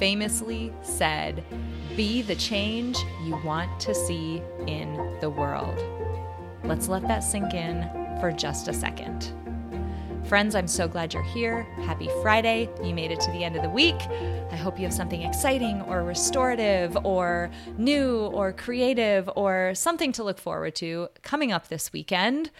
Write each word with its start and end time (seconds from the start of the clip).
famously 0.00 0.72
said, 0.82 1.44
Be 1.94 2.22
the 2.22 2.34
change 2.34 2.96
you 3.22 3.36
want 3.44 3.78
to 3.80 3.94
see 3.94 4.42
in 4.66 5.18
the 5.20 5.28
world. 5.28 5.78
Let's 6.64 6.88
let 6.88 7.06
that 7.06 7.20
sink 7.20 7.52
in 7.52 7.82
for 8.18 8.32
just 8.32 8.66
a 8.66 8.72
second. 8.72 9.32
Friends, 10.24 10.54
I'm 10.54 10.68
so 10.68 10.88
glad 10.88 11.12
you're 11.12 11.22
here. 11.22 11.64
Happy 11.84 12.08
Friday. 12.22 12.70
You 12.82 12.94
made 12.94 13.10
it 13.10 13.20
to 13.20 13.30
the 13.32 13.44
end 13.44 13.56
of 13.56 13.62
the 13.62 13.68
week. 13.68 14.00
I 14.50 14.56
hope 14.56 14.78
you 14.78 14.84
have 14.84 14.94
something 14.94 15.22
exciting 15.22 15.82
or 15.82 16.02
restorative 16.02 16.96
or 17.04 17.50
new 17.76 18.20
or 18.26 18.52
creative 18.52 19.28
or 19.36 19.74
something 19.74 20.12
to 20.12 20.24
look 20.24 20.38
forward 20.38 20.76
to 20.76 21.08
coming 21.22 21.52
up 21.52 21.68
this 21.68 21.92
weekend. 21.92 22.50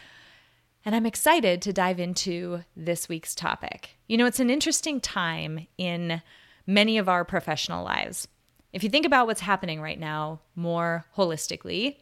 And 0.84 0.94
I'm 0.94 1.06
excited 1.06 1.62
to 1.62 1.72
dive 1.72 2.00
into 2.00 2.64
this 2.76 3.08
week's 3.08 3.34
topic. 3.34 3.96
You 4.08 4.18
know, 4.18 4.26
it's 4.26 4.40
an 4.40 4.50
interesting 4.50 5.00
time 5.00 5.66
in 5.78 6.22
many 6.70 6.98
of 6.98 7.08
our 7.08 7.24
professional 7.24 7.84
lives. 7.84 8.28
If 8.72 8.84
you 8.84 8.90
think 8.90 9.04
about 9.04 9.26
what's 9.26 9.40
happening 9.40 9.80
right 9.80 9.98
now 9.98 10.40
more 10.54 11.04
holistically, 11.16 11.96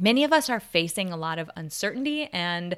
many 0.00 0.24
of 0.24 0.32
us 0.32 0.48
are 0.48 0.60
facing 0.60 1.12
a 1.12 1.16
lot 1.16 1.38
of 1.38 1.50
uncertainty 1.56 2.28
and 2.32 2.76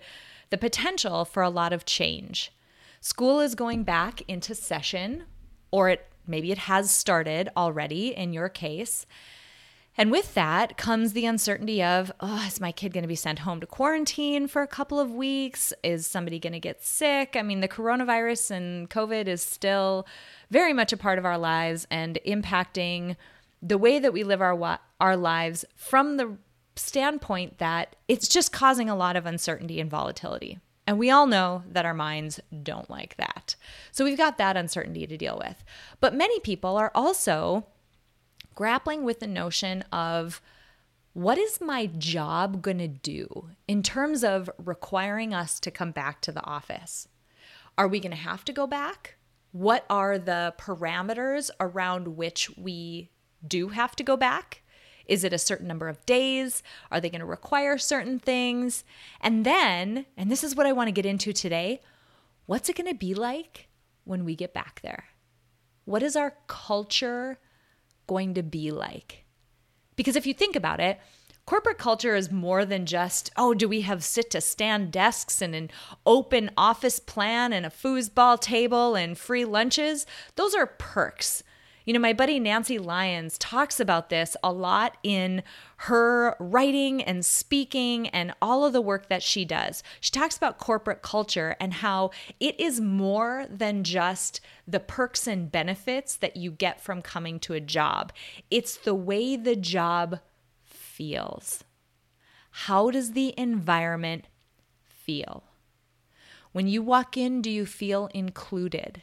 the 0.50 0.58
potential 0.58 1.24
for 1.24 1.42
a 1.42 1.50
lot 1.50 1.72
of 1.72 1.84
change. 1.84 2.52
School 3.00 3.38
is 3.38 3.54
going 3.54 3.84
back 3.84 4.22
into 4.26 4.54
session, 4.54 5.24
or 5.70 5.88
it 5.88 6.06
maybe 6.26 6.50
it 6.50 6.58
has 6.58 6.90
started 6.90 7.48
already 7.56 8.08
in 8.14 8.32
your 8.32 8.48
case. 8.48 9.06
And 9.96 10.10
with 10.10 10.34
that 10.34 10.76
comes 10.76 11.12
the 11.12 11.24
uncertainty 11.24 11.82
of, 11.82 12.10
oh, 12.18 12.44
is 12.46 12.60
my 12.60 12.72
kid 12.72 12.92
going 12.92 13.02
to 13.02 13.08
be 13.08 13.14
sent 13.14 13.40
home 13.40 13.60
to 13.60 13.66
quarantine 13.66 14.48
for 14.48 14.62
a 14.62 14.66
couple 14.66 14.98
of 14.98 15.12
weeks? 15.12 15.72
Is 15.84 16.06
somebody 16.06 16.40
going 16.40 16.52
to 16.52 16.60
get 16.60 16.82
sick? 16.82 17.36
I 17.36 17.42
mean, 17.42 17.60
the 17.60 17.68
coronavirus 17.68 18.50
and 18.50 18.90
COVID 18.90 19.28
is 19.28 19.40
still 19.40 20.06
very 20.50 20.72
much 20.72 20.92
a 20.92 20.96
part 20.96 21.18
of 21.18 21.24
our 21.24 21.38
lives 21.38 21.86
and 21.90 22.18
impacting 22.26 23.16
the 23.62 23.78
way 23.78 23.98
that 23.98 24.12
we 24.12 24.24
live 24.24 24.42
our 24.42 24.80
our 25.00 25.16
lives 25.16 25.64
from 25.74 26.16
the 26.16 26.36
standpoint 26.76 27.58
that 27.58 27.94
it's 28.08 28.28
just 28.28 28.52
causing 28.52 28.90
a 28.90 28.96
lot 28.96 29.16
of 29.16 29.26
uncertainty 29.26 29.80
and 29.80 29.90
volatility. 29.90 30.58
And 30.86 30.98
we 30.98 31.10
all 31.10 31.26
know 31.26 31.62
that 31.70 31.86
our 31.86 31.94
minds 31.94 32.40
don't 32.62 32.90
like 32.90 33.16
that. 33.16 33.56
So 33.90 34.04
we've 34.04 34.18
got 34.18 34.38
that 34.38 34.56
uncertainty 34.56 35.06
to 35.06 35.16
deal 35.16 35.40
with. 35.42 35.64
But 36.00 36.14
many 36.14 36.40
people 36.40 36.76
are 36.76 36.90
also 36.94 37.64
grappling 38.54 39.04
with 39.04 39.20
the 39.20 39.26
notion 39.26 39.82
of 39.92 40.40
what 41.12 41.38
is 41.38 41.60
my 41.60 41.86
job 41.86 42.60
going 42.60 42.78
to 42.78 42.88
do 42.88 43.50
in 43.68 43.82
terms 43.82 44.24
of 44.24 44.50
requiring 44.58 45.32
us 45.32 45.60
to 45.60 45.70
come 45.70 45.92
back 45.92 46.20
to 46.22 46.32
the 46.32 46.44
office? 46.44 47.08
Are 47.78 47.88
we 47.88 48.00
going 48.00 48.10
to 48.10 48.16
have 48.16 48.44
to 48.46 48.52
go 48.52 48.66
back? 48.66 49.16
What 49.52 49.86
are 49.88 50.18
the 50.18 50.54
parameters 50.58 51.50
around 51.60 52.16
which 52.16 52.50
we 52.56 53.10
do 53.46 53.68
have 53.68 53.94
to 53.96 54.02
go 54.02 54.16
back? 54.16 54.62
Is 55.06 55.22
it 55.22 55.32
a 55.32 55.38
certain 55.38 55.68
number 55.68 55.88
of 55.88 56.04
days? 56.06 56.62
Are 56.90 57.00
they 57.00 57.10
going 57.10 57.20
to 57.20 57.26
require 57.26 57.78
certain 57.78 58.18
things? 58.18 58.84
And 59.20 59.44
then, 59.44 60.06
and 60.16 60.30
this 60.30 60.42
is 60.42 60.56
what 60.56 60.66
I 60.66 60.72
want 60.72 60.88
to 60.88 60.92
get 60.92 61.06
into 61.06 61.32
today, 61.32 61.80
what's 62.46 62.68
it 62.68 62.76
going 62.76 62.90
to 62.90 62.94
be 62.98 63.14
like 63.14 63.68
when 64.04 64.24
we 64.24 64.34
get 64.34 64.54
back 64.54 64.80
there? 64.82 65.04
What 65.84 66.02
is 66.02 66.16
our 66.16 66.34
culture 66.46 67.38
going 68.06 68.34
to 68.34 68.42
be 68.42 68.70
like? 68.70 69.24
Because 69.96 70.16
if 70.16 70.26
you 70.26 70.34
think 70.34 70.56
about 70.56 70.80
it, 70.80 70.98
corporate 71.46 71.78
culture 71.78 72.16
is 72.16 72.32
more 72.32 72.64
than 72.64 72.86
just, 72.86 73.30
oh, 73.36 73.54
do 73.54 73.68
we 73.68 73.82
have 73.82 74.02
sit 74.02 74.30
to 74.30 74.40
stand 74.40 74.90
desks 74.90 75.40
and 75.40 75.54
an 75.54 75.70
open 76.04 76.50
office 76.56 76.98
plan 76.98 77.52
and 77.52 77.64
a 77.64 77.70
foosball 77.70 78.40
table 78.40 78.96
and 78.96 79.16
free 79.16 79.44
lunches? 79.44 80.06
Those 80.34 80.54
are 80.54 80.66
perks. 80.66 81.43
You 81.84 81.92
know, 81.92 82.00
my 82.00 82.14
buddy 82.14 82.40
Nancy 82.40 82.78
Lyons 82.78 83.36
talks 83.36 83.78
about 83.78 84.08
this 84.08 84.36
a 84.42 84.50
lot 84.50 84.96
in 85.02 85.42
her 85.78 86.34
writing 86.40 87.02
and 87.02 87.24
speaking 87.24 88.08
and 88.08 88.32
all 88.40 88.64
of 88.64 88.72
the 88.72 88.80
work 88.80 89.08
that 89.08 89.22
she 89.22 89.44
does. 89.44 89.82
She 90.00 90.10
talks 90.10 90.36
about 90.36 90.58
corporate 90.58 91.02
culture 91.02 91.56
and 91.60 91.74
how 91.74 92.10
it 92.40 92.58
is 92.58 92.80
more 92.80 93.46
than 93.50 93.84
just 93.84 94.40
the 94.66 94.80
perks 94.80 95.26
and 95.26 95.52
benefits 95.52 96.16
that 96.16 96.38
you 96.38 96.50
get 96.50 96.80
from 96.80 97.02
coming 97.02 97.38
to 97.40 97.52
a 97.52 97.60
job, 97.60 98.12
it's 98.50 98.78
the 98.78 98.94
way 98.94 99.36
the 99.36 99.56
job 99.56 100.20
feels. 100.62 101.64
How 102.50 102.90
does 102.90 103.12
the 103.12 103.34
environment 103.36 104.24
feel? 104.84 105.44
When 106.52 106.66
you 106.66 106.82
walk 106.82 107.16
in, 107.16 107.42
do 107.42 107.50
you 107.50 107.66
feel 107.66 108.08
included? 108.14 109.02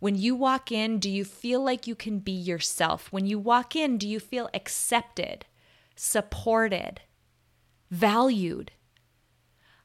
When 0.00 0.14
you 0.14 0.36
walk 0.36 0.70
in, 0.70 0.98
do 0.98 1.10
you 1.10 1.24
feel 1.24 1.62
like 1.62 1.86
you 1.86 1.94
can 1.94 2.20
be 2.20 2.32
yourself? 2.32 3.10
When 3.10 3.26
you 3.26 3.38
walk 3.38 3.74
in, 3.74 3.98
do 3.98 4.08
you 4.08 4.20
feel 4.20 4.48
accepted, 4.54 5.44
supported, 5.96 7.00
valued? 7.90 8.70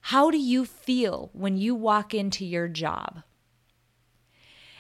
How 0.07 0.29
do 0.29 0.37
you 0.37 0.65
feel 0.65 1.31
when 1.33 1.57
you 1.57 1.73
walk 1.73 2.13
into 2.13 2.45
your 2.45 2.67
job? 2.67 3.23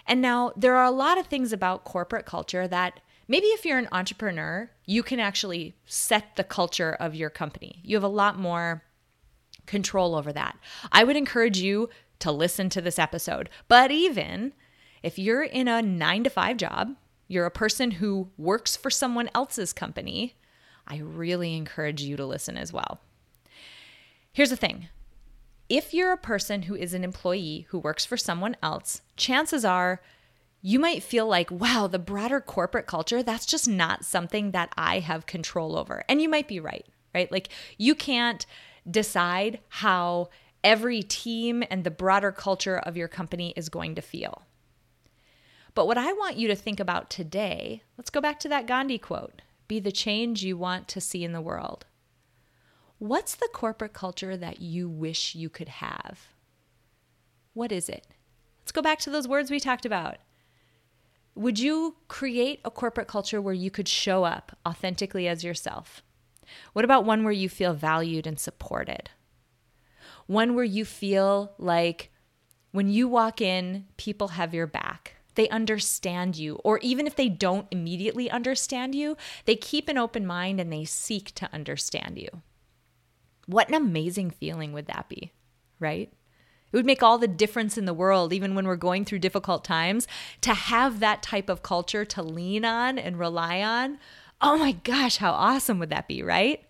And 0.05 0.21
now, 0.21 0.51
there 0.55 0.75
are 0.75 0.85
a 0.85 0.91
lot 0.91 1.17
of 1.17 1.27
things 1.27 1.53
about 1.53 1.85
corporate 1.85 2.25
culture 2.25 2.67
that 2.67 2.99
maybe 3.27 3.47
if 3.47 3.65
you're 3.65 3.77
an 3.77 3.87
entrepreneur, 3.91 4.69
you 4.85 5.01
can 5.01 5.19
actually 5.19 5.75
set 5.85 6.35
the 6.35 6.43
culture 6.43 6.91
of 6.91 7.15
your 7.15 7.29
company. 7.29 7.79
You 7.83 7.95
have 7.95 8.03
a 8.03 8.09
lot 8.09 8.37
more 8.37 8.83
control 9.65 10.13
over 10.13 10.33
that. 10.33 10.57
I 10.91 11.05
would 11.05 11.15
encourage 11.15 11.59
you 11.59 11.89
to 12.19 12.31
listen 12.31 12.69
to 12.69 12.81
this 12.81 12.99
episode. 12.99 13.49
But 13.67 13.91
even 13.91 14.53
if 15.03 15.19
you're 15.19 15.43
in 15.43 15.67
a 15.67 15.81
nine 15.81 16.23
to 16.23 16.29
five 16.29 16.57
job, 16.57 16.95
you're 17.27 17.45
a 17.45 17.51
person 17.51 17.91
who 17.91 18.29
works 18.37 18.75
for 18.75 18.89
someone 18.89 19.29
else's 19.35 19.73
company, 19.73 20.35
I 20.87 20.97
really 20.97 21.55
encourage 21.55 22.01
you 22.01 22.17
to 22.17 22.25
listen 22.25 22.57
as 22.57 22.73
well. 22.73 22.99
Here's 24.31 24.49
the 24.49 24.55
thing 24.55 24.87
if 25.69 25.93
you're 25.93 26.11
a 26.11 26.17
person 26.17 26.63
who 26.63 26.75
is 26.75 26.93
an 26.93 27.03
employee 27.03 27.67
who 27.69 27.79
works 27.79 28.05
for 28.05 28.17
someone 28.17 28.55
else, 28.61 29.01
chances 29.15 29.63
are 29.63 30.01
you 30.61 30.79
might 30.79 31.03
feel 31.03 31.27
like, 31.27 31.51
wow, 31.51 31.87
the 31.87 31.99
broader 31.99 32.39
corporate 32.39 32.87
culture, 32.87 33.21
that's 33.21 33.45
just 33.45 33.67
not 33.67 34.05
something 34.05 34.51
that 34.51 34.71
I 34.77 34.99
have 34.99 35.25
control 35.25 35.77
over. 35.77 36.05
And 36.07 36.21
you 36.21 36.29
might 36.29 36.47
be 36.47 36.61
right, 36.61 36.85
right? 37.13 37.29
Like 37.29 37.49
you 37.77 37.95
can't 37.95 38.45
decide 38.89 39.59
how 39.67 40.29
every 40.63 41.03
team 41.03 41.63
and 41.69 41.83
the 41.83 41.91
broader 41.91 42.31
culture 42.31 42.77
of 42.77 42.95
your 42.95 43.09
company 43.09 43.53
is 43.57 43.67
going 43.67 43.95
to 43.95 44.01
feel. 44.01 44.43
But 45.75 45.87
what 45.87 45.97
I 45.97 46.13
want 46.13 46.37
you 46.37 46.47
to 46.49 46.55
think 46.55 46.79
about 46.79 47.09
today, 47.09 47.81
let's 47.97 48.09
go 48.09 48.21
back 48.21 48.39
to 48.41 48.49
that 48.49 48.67
Gandhi 48.67 48.97
quote 48.97 49.41
be 49.67 49.79
the 49.79 49.91
change 49.91 50.43
you 50.43 50.57
want 50.57 50.87
to 50.89 51.01
see 51.01 51.23
in 51.23 51.31
the 51.31 51.41
world. 51.41 51.85
What's 52.99 53.33
the 53.35 53.49
corporate 53.53 53.93
culture 53.93 54.37
that 54.37 54.61
you 54.61 54.87
wish 54.87 55.35
you 55.35 55.49
could 55.49 55.69
have? 55.69 56.27
What 57.53 57.71
is 57.71 57.89
it? 57.89 58.05
Let's 58.61 58.71
go 58.71 58.81
back 58.81 58.99
to 58.99 59.09
those 59.09 59.27
words 59.27 59.49
we 59.49 59.59
talked 59.59 59.85
about. 59.85 60.17
Would 61.35 61.59
you 61.59 61.95
create 62.07 62.59
a 62.63 62.69
corporate 62.69 63.07
culture 63.07 63.41
where 63.41 63.53
you 63.53 63.71
could 63.71 63.87
show 63.87 64.25
up 64.25 64.55
authentically 64.67 65.27
as 65.27 65.43
yourself? 65.43 66.03
What 66.73 66.85
about 66.85 67.05
one 67.05 67.23
where 67.23 67.33
you 67.33 67.49
feel 67.49 67.73
valued 67.73 68.27
and 68.27 68.39
supported? 68.39 69.09
One 70.27 70.55
where 70.55 70.63
you 70.63 70.85
feel 70.85 71.53
like 71.57 72.11
when 72.71 72.89
you 72.89 73.07
walk 73.07 73.41
in, 73.41 73.85
people 73.97 74.29
have 74.29 74.53
your 74.53 74.67
back 74.67 75.15
they 75.35 75.49
understand 75.49 76.37
you. 76.37 76.55
Or 76.63 76.79
even 76.79 77.07
if 77.07 77.15
they 77.15 77.29
don't 77.29 77.67
immediately 77.71 78.29
understand 78.29 78.95
you, 78.95 79.17
they 79.45 79.55
keep 79.55 79.89
an 79.89 79.97
open 79.97 80.25
mind 80.25 80.59
and 80.59 80.71
they 80.71 80.85
seek 80.85 81.33
to 81.35 81.49
understand 81.53 82.17
you. 82.17 82.41
What 83.45 83.67
an 83.67 83.75
amazing 83.75 84.31
feeling 84.31 84.73
would 84.73 84.87
that 84.87 85.09
be, 85.09 85.33
right? 85.79 86.11
It 86.71 86.75
would 86.75 86.85
make 86.85 87.03
all 87.03 87.17
the 87.19 87.27
difference 87.27 87.77
in 87.77 87.85
the 87.85 87.93
world, 87.93 88.33
even 88.33 88.55
when 88.55 88.65
we're 88.65 88.75
going 88.75 89.05
through 89.05 89.19
difficult 89.19 89.63
times, 89.63 90.07
to 90.41 90.53
have 90.53 90.99
that 90.99 91.21
type 91.21 91.49
of 91.49 91.61
culture 91.61 92.03
to 92.05 92.23
lean 92.23 92.65
on 92.65 92.97
and 92.97 93.19
rely 93.19 93.61
on. 93.61 93.99
Oh 94.41 94.57
my 94.57 94.71
gosh, 94.71 95.17
how 95.17 95.31
awesome 95.31 95.77
would 95.79 95.91
that 95.91 96.07
be, 96.07 96.23
right? 96.23 96.65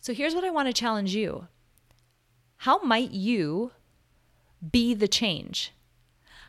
So 0.00 0.14
here's 0.14 0.34
what 0.34 0.44
I 0.44 0.50
want 0.50 0.68
to 0.68 0.72
challenge 0.72 1.14
you 1.14 1.48
How 2.58 2.80
might 2.82 3.10
you 3.10 3.72
be 4.70 4.94
the 4.94 5.08
change 5.08 5.72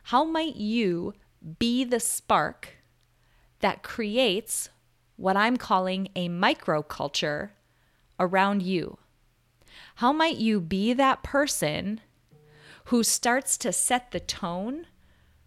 how 0.03 0.23
might 0.23 0.55
you 0.55 1.13
be 1.59 1.83
the 1.83 1.99
spark 1.99 2.75
that 3.59 3.83
creates 3.83 4.69
what 5.15 5.37
I'm 5.37 5.57
calling 5.57 6.09
a 6.15 6.29
microculture 6.29 7.49
around 8.19 8.61
you? 8.63 8.97
How 9.95 10.11
might 10.11 10.37
you 10.37 10.59
be 10.59 10.93
that 10.93 11.23
person 11.23 12.01
who 12.85 13.03
starts 13.03 13.57
to 13.59 13.71
set 13.71 14.11
the 14.11 14.19
tone 14.19 14.87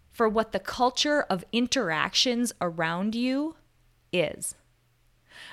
for 0.09 0.29
what 0.29 0.51
the 0.51 0.59
culture 0.59 1.21
of 1.23 1.43
interactions 1.51 2.53
around 2.61 3.15
you 3.15 3.55
is? 4.11 4.55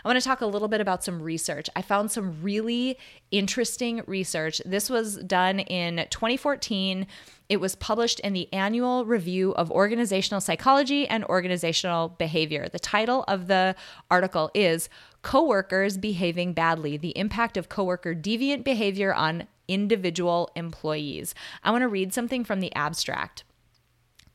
I 0.05 0.09
want 0.09 0.19
to 0.19 0.25
talk 0.25 0.41
a 0.41 0.47
little 0.47 0.69
bit 0.69 0.81
about 0.81 1.05
some 1.05 1.23
research. 1.23 1.69
I 1.77 1.83
found 1.83 2.11
some 2.11 2.43
really 2.43 2.99
interesting 3.31 4.03
research. 4.07 4.61
This 4.65 4.91
was 4.91 5.17
done 5.19 5.61
in 5.61 6.07
2014. 6.11 7.07
It 7.49 7.61
was 7.61 7.75
published 7.75 8.21
in 8.21 8.33
the 8.33 8.53
Annual 8.53 9.05
Review 9.05 9.53
of 9.53 9.71
Organizational 9.71 10.41
Psychology 10.41 11.07
and 11.07 11.25
Organizational 11.25 12.09
Behavior. 12.09 12.69
The 12.69 12.79
title 12.79 13.25
of 13.29 13.47
the 13.47 13.75
article 14.11 14.51
is 14.55 14.89
Coworkers 15.23 15.99
Behaving 15.99 16.53
Badly 16.53 16.97
The 16.97 17.17
Impact 17.17 17.57
of 17.57 17.69
Coworker 17.69 18.15
Deviant 18.15 18.65
Behavior 18.65 19.13
on 19.13 19.47
Individual 19.69 20.51
Employees. 20.57 21.35
I 21.63 21.71
want 21.71 21.83
to 21.83 21.89
read 21.89 22.13
something 22.13 22.45
from 22.45 22.61
the 22.61 22.75
abstract. 22.75 23.45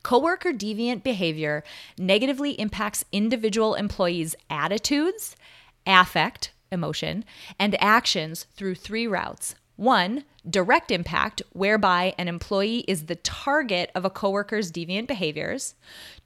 Coworker 0.02 0.52
deviant 0.52 1.02
behavior 1.02 1.64
negatively 1.98 2.52
impacts 2.52 3.04
individual 3.12 3.74
employees' 3.74 4.36
attitudes, 4.48 5.36
affect, 5.86 6.52
emotion, 6.70 7.24
and 7.58 7.80
actions 7.82 8.46
through 8.54 8.74
three 8.74 9.06
routes. 9.06 9.54
One, 9.78 10.24
direct 10.50 10.90
impact, 10.90 11.40
whereby 11.52 12.12
an 12.18 12.26
employee 12.26 12.80
is 12.88 13.06
the 13.06 13.14
target 13.14 13.92
of 13.94 14.04
a 14.04 14.10
coworker's 14.10 14.72
deviant 14.72 15.06
behaviors. 15.06 15.76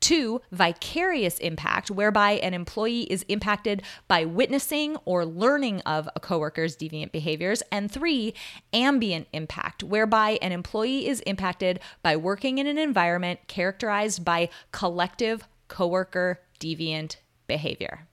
Two, 0.00 0.40
vicarious 0.50 1.36
impact, 1.36 1.90
whereby 1.90 2.32
an 2.32 2.54
employee 2.54 3.02
is 3.02 3.26
impacted 3.28 3.82
by 4.08 4.24
witnessing 4.24 4.96
or 5.04 5.26
learning 5.26 5.82
of 5.82 6.08
a 6.16 6.20
coworker's 6.20 6.78
deviant 6.78 7.12
behaviors. 7.12 7.62
And 7.70 7.92
three, 7.92 8.32
ambient 8.72 9.28
impact, 9.34 9.84
whereby 9.84 10.38
an 10.40 10.52
employee 10.52 11.06
is 11.06 11.20
impacted 11.20 11.78
by 12.02 12.16
working 12.16 12.56
in 12.56 12.66
an 12.66 12.78
environment 12.78 13.40
characterized 13.48 14.24
by 14.24 14.48
collective 14.70 15.46
coworker 15.68 16.40
deviant 16.58 17.16
behavior. 17.46 18.08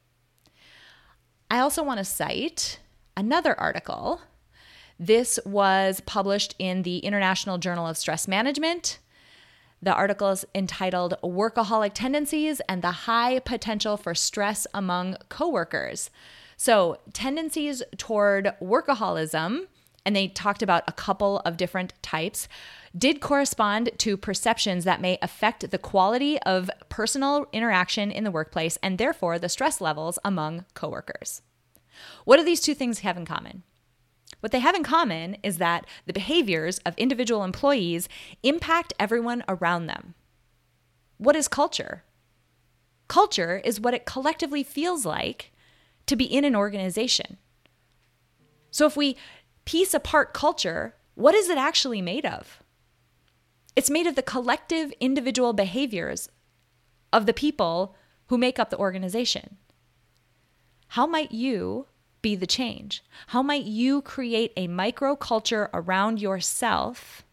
I 1.50 1.60
also 1.60 1.82
want 1.82 2.00
to 2.00 2.04
cite 2.04 2.82
another 3.16 3.58
article. 3.58 4.20
This 5.00 5.40
was 5.46 6.02
published 6.02 6.56
in 6.60 6.84
the 6.84 6.98
International 6.98 7.58
Journal 7.58 7.88
of 7.88 7.98
Stress 7.98 8.28
Management. 8.28 9.00
The 9.82 9.94
article 9.94 10.28
is 10.32 10.44
entitled 10.54 11.16
Workaholic 11.24 11.92
Tendencies 11.94 12.60
and 12.68 12.82
the 12.82 12.92
High 12.92 13.40
Potential 13.40 13.96
for 13.96 14.14
Stress 14.14 14.68
Among 14.74 15.16
Coworkers. 15.30 16.10
So, 16.58 17.00
tendencies 17.14 17.82
toward 17.96 18.54
workaholism, 18.62 19.68
and 20.06 20.16
they 20.18 20.28
talked 20.28 20.62
about 20.62 20.84
a 20.86 20.92
couple 20.92 21.40
of 21.46 21.56
different 21.56 21.94
types, 22.02 22.50
did 22.98 23.22
correspond 23.22 23.92
to 24.00 24.18
perceptions 24.18 24.84
that 24.84 25.00
may 25.00 25.18
affect 25.22 25.72
the 25.72 25.78
quality 25.78 26.42
of 26.42 26.70
personal 26.90 27.48
interaction 27.54 28.12
in 28.12 28.26
the 28.26 28.32
workplace 28.32 28.78
and 28.84 28.98
therefore 28.98 29.40
the 29.40 29.48
stress 29.48 29.80
levels 29.80 30.20
among 30.26 30.66
coworkers. 30.74 31.42
What 32.26 32.36
do 32.36 32.44
these 32.44 32.60
two 32.60 32.74
things 32.74 33.00
have 33.00 33.16
in 33.16 33.26
common? 33.26 33.64
What 34.40 34.52
they 34.52 34.60
have 34.60 34.76
in 34.76 34.84
common 34.84 35.38
is 35.44 35.58
that 35.58 35.86
the 36.06 36.14
behaviors 36.14 36.80
of 36.80 36.96
individual 36.98 37.44
employees 37.44 38.08
impact 38.44 38.94
everyone 39.00 39.44
around 39.48 39.88
them. 39.88 40.16
What 41.18 41.36
is 41.36 41.48
culture? 41.48 42.04
Culture 43.08 43.62
is 43.66 43.82
what 43.82 43.94
it 43.94 44.06
collectively 44.06 44.64
feels 44.64 45.06
like 45.06 45.52
to 46.06 46.16
be 46.16 46.24
in 46.24 46.46
an 46.46 46.56
organization. 46.56 47.38
So 48.72 48.86
if 48.86 48.96
we 48.96 49.18
piece 49.66 49.94
apart 49.94 50.34
culture, 50.34 50.96
what 51.16 51.36
is 51.36 51.50
it 51.50 51.58
actually 51.58 52.02
made 52.02 52.26
of? 52.26 52.64
It's 53.76 53.90
made 53.90 54.08
of 54.08 54.16
the 54.16 54.22
collective 54.22 54.94
individual 55.00 55.54
behaviors 55.54 56.30
of 57.12 57.26
the 57.26 57.34
people 57.34 57.96
who 58.28 58.38
make 58.38 58.60
up 58.60 58.70
the 58.70 58.78
organization. 58.78 59.58
How 60.90 61.06
might 61.06 61.32
you 61.32 61.88
be 62.22 62.36
the 62.36 62.48
change? 62.48 63.04
How 63.28 63.42
might 63.42 63.66
you 63.66 64.02
create 64.02 64.54
a 64.56 64.68
microculture 64.68 65.70
around 65.74 66.22
yourself 66.22 67.24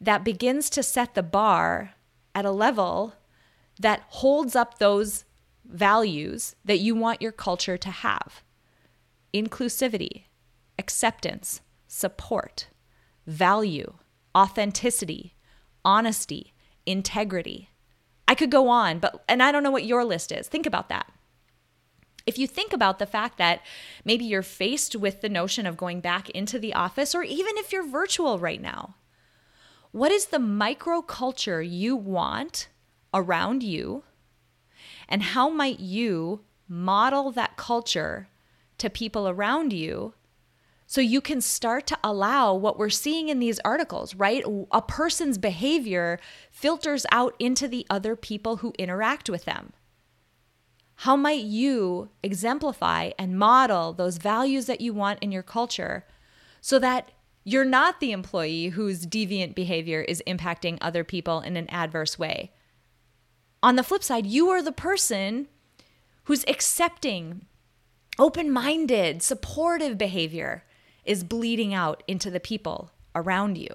that 0.00 0.24
begins 0.24 0.68
to 0.70 0.82
set 0.82 1.14
the 1.14 1.22
bar 1.22 1.94
at 2.34 2.44
a 2.44 2.50
level 2.50 3.14
that 3.78 4.04
holds 4.08 4.56
up 4.56 4.78
those 4.78 5.24
values 5.64 6.54
that 6.64 6.78
you 6.78 6.94
want 6.94 7.22
your 7.22 7.32
culture 7.32 7.76
to 7.76 7.90
have? 7.90 8.42
Inclusivity, 9.32 10.24
acceptance, 10.78 11.60
support, 11.86 12.68
value, 13.26 13.94
authenticity, 14.36 15.34
honesty, 15.84 16.52
integrity. 16.84 17.70
I 18.28 18.34
could 18.34 18.50
go 18.50 18.68
on, 18.68 18.98
but 18.98 19.24
and 19.28 19.42
I 19.42 19.52
don't 19.52 19.62
know 19.62 19.70
what 19.70 19.84
your 19.84 20.04
list 20.04 20.32
is. 20.32 20.48
Think 20.48 20.66
about 20.66 20.88
that. 20.88 21.12
If 22.26 22.38
you 22.38 22.48
think 22.48 22.72
about 22.72 22.98
the 22.98 23.06
fact 23.06 23.38
that 23.38 23.62
maybe 24.04 24.24
you're 24.24 24.42
faced 24.42 24.96
with 24.96 25.20
the 25.20 25.28
notion 25.28 25.64
of 25.64 25.76
going 25.76 26.00
back 26.00 26.28
into 26.30 26.58
the 26.58 26.74
office, 26.74 27.14
or 27.14 27.22
even 27.22 27.56
if 27.56 27.72
you're 27.72 27.86
virtual 27.86 28.38
right 28.38 28.60
now, 28.60 28.96
what 29.92 30.10
is 30.10 30.26
the 30.26 30.38
microculture 30.38 31.66
you 31.66 31.96
want 31.96 32.68
around 33.14 33.62
you? 33.62 34.02
And 35.08 35.22
how 35.22 35.48
might 35.48 35.78
you 35.78 36.40
model 36.68 37.30
that 37.30 37.56
culture 37.56 38.28
to 38.78 38.90
people 38.90 39.28
around 39.28 39.72
you 39.72 40.14
so 40.86 41.00
you 41.00 41.20
can 41.20 41.40
start 41.40 41.86
to 41.86 41.98
allow 42.04 42.54
what 42.54 42.78
we're 42.78 42.90
seeing 42.90 43.28
in 43.28 43.38
these 43.38 43.60
articles, 43.64 44.14
right? 44.14 44.44
A 44.70 44.82
person's 44.82 45.38
behavior 45.38 46.18
filters 46.50 47.06
out 47.10 47.34
into 47.38 47.66
the 47.66 47.86
other 47.88 48.16
people 48.16 48.58
who 48.58 48.72
interact 48.78 49.30
with 49.30 49.44
them. 49.44 49.72
How 51.00 51.16
might 51.16 51.44
you 51.44 52.08
exemplify 52.22 53.10
and 53.18 53.38
model 53.38 53.92
those 53.92 54.16
values 54.16 54.66
that 54.66 54.80
you 54.80 54.94
want 54.94 55.18
in 55.22 55.30
your 55.30 55.42
culture 55.42 56.06
so 56.60 56.78
that 56.78 57.10
you're 57.44 57.64
not 57.64 58.00
the 58.00 58.12
employee 58.12 58.68
whose 58.68 59.06
deviant 59.06 59.54
behavior 59.54 60.00
is 60.00 60.22
impacting 60.26 60.78
other 60.80 61.04
people 61.04 61.40
in 61.40 61.56
an 61.56 61.68
adverse 61.68 62.18
way? 62.18 62.50
On 63.62 63.76
the 63.76 63.82
flip 63.82 64.02
side, 64.02 64.26
you 64.26 64.48
are 64.48 64.62
the 64.62 64.72
person 64.72 65.48
who's 66.24 66.44
accepting, 66.48 67.44
open 68.18 68.50
minded, 68.50 69.22
supportive 69.22 69.96
behavior 69.98 70.64
is 71.04 71.22
bleeding 71.22 71.72
out 71.72 72.02
into 72.08 72.30
the 72.30 72.40
people 72.40 72.90
around 73.14 73.58
you. 73.58 73.68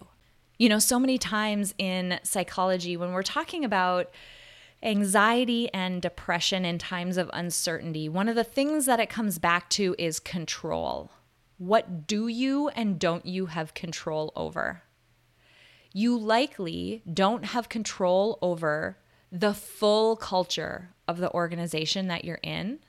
You 0.57 0.69
know, 0.69 0.79
so 0.79 0.99
many 0.99 1.17
times 1.17 1.73
in 1.77 2.19
psychology, 2.23 2.97
when 2.97 3.13
we're 3.13 3.23
talking 3.23 3.63
about 3.63 4.09
anxiety 4.83 5.71
and 5.73 6.01
depression 6.01 6.65
in 6.65 6.77
times 6.77 7.17
of 7.17 7.29
uncertainty, 7.33 8.09
one 8.09 8.27
of 8.27 8.35
the 8.35 8.43
things 8.43 8.85
that 8.85 8.99
it 8.99 9.09
comes 9.09 9.39
back 9.39 9.69
to 9.71 9.95
is 9.97 10.19
control. 10.19 11.11
What 11.57 12.07
do 12.07 12.27
you 12.27 12.69
and 12.69 12.99
don't 12.99 13.25
you 13.25 13.47
have 13.47 13.73
control 13.73 14.33
over? 14.35 14.83
You 15.93 16.17
likely 16.17 17.03
don't 17.11 17.45
have 17.45 17.69
control 17.69 18.39
over 18.41 18.97
the 19.31 19.53
full 19.53 20.15
culture 20.15 20.95
of 21.07 21.17
the 21.17 21.31
organization 21.31 22.07
that 22.07 22.25
you're 22.25 22.39
in. 22.41 22.79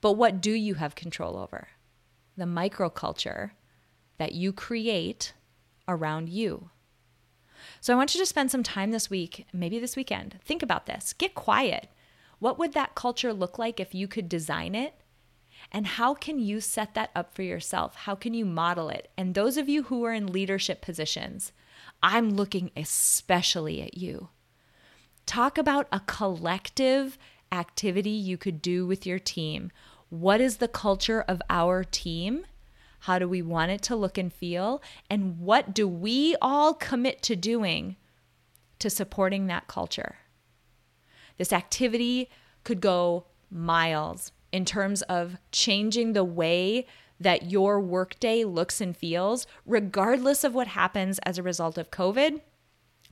But 0.00 0.12
what 0.12 0.40
do 0.40 0.52
you 0.52 0.74
have 0.74 0.94
control 0.94 1.36
over? 1.36 1.68
The 2.36 2.44
microculture 2.44 3.52
that 4.18 4.32
you 4.32 4.52
create 4.52 5.32
around 5.88 6.28
you. 6.28 6.70
So 7.80 7.92
I 7.92 7.96
want 7.96 8.14
you 8.14 8.20
to 8.20 8.26
spend 8.26 8.50
some 8.50 8.62
time 8.62 8.90
this 8.90 9.10
week, 9.10 9.46
maybe 9.52 9.78
this 9.78 9.96
weekend. 9.96 10.38
Think 10.44 10.62
about 10.62 10.86
this. 10.86 11.12
Get 11.12 11.34
quiet. 11.34 11.88
What 12.38 12.58
would 12.58 12.72
that 12.72 12.94
culture 12.94 13.32
look 13.32 13.58
like 13.58 13.80
if 13.80 13.94
you 13.94 14.08
could 14.08 14.28
design 14.28 14.74
it? 14.74 14.94
And 15.72 15.86
how 15.86 16.14
can 16.14 16.38
you 16.38 16.60
set 16.60 16.94
that 16.94 17.10
up 17.14 17.34
for 17.34 17.42
yourself? 17.42 17.94
How 17.94 18.14
can 18.14 18.34
you 18.34 18.44
model 18.44 18.88
it? 18.88 19.10
And 19.16 19.34
those 19.34 19.56
of 19.56 19.68
you 19.68 19.84
who 19.84 20.04
are 20.04 20.12
in 20.12 20.32
leadership 20.32 20.82
positions, 20.82 21.52
I'm 22.02 22.30
looking 22.30 22.70
especially 22.76 23.80
at 23.82 23.96
you. 23.96 24.28
Talk 25.26 25.56
about 25.56 25.88
a 25.90 26.00
collective 26.00 27.18
activity 27.50 28.10
you 28.10 28.36
could 28.36 28.60
do 28.60 28.86
with 28.86 29.06
your 29.06 29.18
team. 29.18 29.70
What 30.10 30.40
is 30.40 30.58
the 30.58 30.68
culture 30.68 31.22
of 31.22 31.40
our 31.48 31.82
team? 31.82 32.44
How 33.04 33.18
do 33.18 33.28
we 33.28 33.42
want 33.42 33.70
it 33.70 33.82
to 33.82 33.96
look 33.96 34.16
and 34.16 34.32
feel? 34.32 34.82
And 35.10 35.38
what 35.38 35.74
do 35.74 35.86
we 35.86 36.36
all 36.40 36.72
commit 36.72 37.20
to 37.24 37.36
doing 37.36 37.96
to 38.78 38.88
supporting 38.88 39.46
that 39.46 39.66
culture? 39.66 40.16
This 41.36 41.52
activity 41.52 42.30
could 42.62 42.80
go 42.80 43.26
miles 43.50 44.32
in 44.52 44.64
terms 44.64 45.02
of 45.02 45.36
changing 45.52 46.14
the 46.14 46.24
way 46.24 46.86
that 47.20 47.50
your 47.50 47.78
workday 47.78 48.42
looks 48.42 48.80
and 48.80 48.96
feels, 48.96 49.46
regardless 49.66 50.42
of 50.42 50.54
what 50.54 50.68
happens 50.68 51.18
as 51.24 51.36
a 51.36 51.42
result 51.42 51.76
of 51.76 51.90
COVID. 51.90 52.40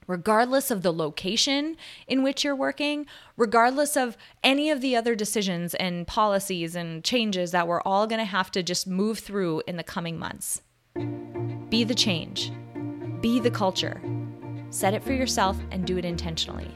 Regardless 0.07 0.71
of 0.71 0.83
the 0.83 0.93
location 0.93 1.77
in 2.07 2.23
which 2.23 2.45
you're 2.45 2.57
working, 2.57 3.07
regardless 3.37 3.97
of 3.97 4.17
any 4.43 4.71
of 4.71 4.81
the 4.81 4.97
other 4.97 5.15
decisions 5.15 5.75
and 5.75 6.07
policies 6.07 6.75
and 6.75 7.05
changes 7.05 7.51
that 7.51 7.69
we're 7.69 7.83
all 7.83 8.07
going 8.07 8.19
to 8.19 8.25
have 8.25 8.51
to 8.51 8.63
just 8.63 8.87
move 8.87 9.19
through 9.19 9.63
in 9.67 9.77
the 9.77 9.83
coming 9.83 10.19
months. 10.19 10.63
Be 11.69 11.85
the 11.85 11.95
change, 11.95 12.53
be 13.21 13.41
the 13.41 13.51
culture. 13.51 14.03
Set 14.71 14.95
it 14.95 15.03
for 15.03 15.13
yourself 15.13 15.59
and 15.71 15.87
do 15.87 15.99
it 15.99 16.05
intentionally. 16.05 16.71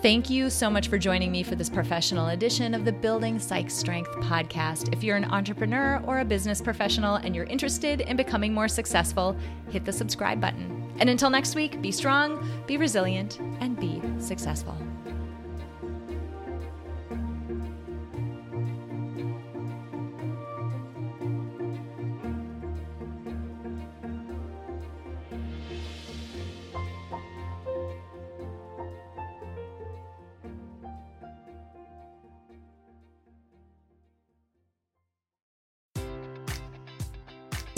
Thank 0.00 0.30
you 0.30 0.48
so 0.48 0.70
much 0.70 0.86
for 0.86 0.96
joining 0.96 1.32
me 1.32 1.42
for 1.42 1.56
this 1.56 1.68
professional 1.68 2.28
edition 2.28 2.72
of 2.72 2.84
the 2.84 2.92
Building 2.92 3.40
Psych 3.40 3.68
Strength 3.68 4.12
podcast. 4.20 4.92
If 4.92 5.02
you're 5.02 5.16
an 5.16 5.24
entrepreneur 5.24 6.00
or 6.06 6.20
a 6.20 6.24
business 6.24 6.62
professional 6.62 7.16
and 7.16 7.34
you're 7.34 7.46
interested 7.46 8.02
in 8.02 8.16
becoming 8.16 8.54
more 8.54 8.68
successful, 8.68 9.36
hit 9.70 9.84
the 9.84 9.92
subscribe 9.92 10.40
button. 10.40 10.77
And 10.98 11.08
until 11.08 11.30
next 11.30 11.54
week, 11.54 11.80
be 11.80 11.92
strong, 11.92 12.44
be 12.66 12.76
resilient, 12.76 13.38
and 13.60 13.78
be 13.78 14.02
successful. 14.18 14.76